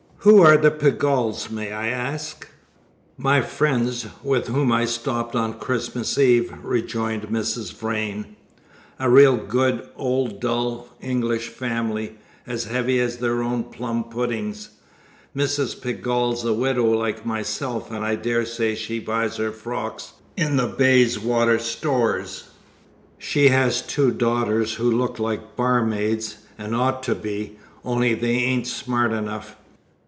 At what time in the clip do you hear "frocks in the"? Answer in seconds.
19.51-20.67